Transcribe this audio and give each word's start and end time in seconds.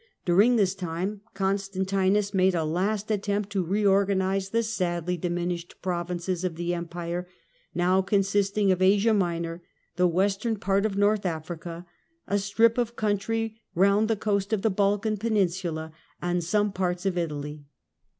During 0.25 0.55
this 0.55 0.73
time 0.73 1.21
Constantinus 1.35 2.33
made 2.33 2.55
a 2.55 2.65
last 2.65 3.11
attempt 3.11 3.51
to 3.51 3.63
reorganise 3.63 4.49
the 4.49 4.63
sadly 4.63 5.15
diminished 5.15 5.75
provinces 5.83 6.43
of 6.43 6.55
the 6.55 6.73
Empire, 6.73 7.27
now 7.75 8.01
consisting 8.01 8.71
of 8.71 8.81
Asia 8.81 9.13
Minor, 9.13 9.61
the 9.97 10.07
western 10.07 10.55
part 10.57 10.87
of 10.87 10.97
North 10.97 11.23
Africa, 11.23 11.85
a 12.25 12.39
strip 12.39 12.79
of 12.79 12.95
country 12.95 13.61
round 13.75 14.07
the 14.07 14.15
coast 14.15 14.51
of 14.51 14.63
the 14.63 14.71
Balkan 14.71 15.17
Peninsula 15.17 15.91
and 16.19 16.43
some 16.43 16.71
parts 16.71 17.05
of 17.05 17.15
Italy. 17.15 17.67